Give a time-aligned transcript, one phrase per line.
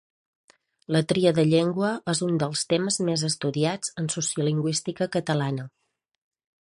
[0.95, 5.69] La "tria de llengua" és un dels temes més estudiats en sociolingüística catalana.